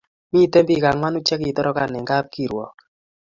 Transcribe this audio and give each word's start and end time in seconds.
Miten 0.31 0.63
pik 0.69 0.83
anwanu 0.89 1.19
che 1.27 1.35
kitorokan 1.43 1.97
en 1.99 2.05
kapkirwok 2.09 2.75